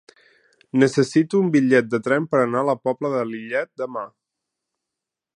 Necessito 0.83 1.41
un 1.47 1.51
bitllet 1.55 1.91
de 1.91 1.99
tren 2.07 2.25
per 2.31 2.39
anar 2.45 2.63
a 2.65 2.67
la 2.69 2.75
Pobla 2.87 3.11
de 3.17 3.21
Lillet 3.33 3.71
demà. 3.83 4.07